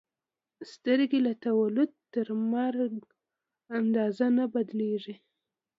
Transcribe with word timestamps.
سترګې 0.71 1.19
له 1.27 1.33
تولد 1.45 1.91
تر 2.13 2.27
مرګ 2.51 2.93
اندازه 3.79 4.25
نه 4.37 4.45
بدلېږي. 4.53 5.15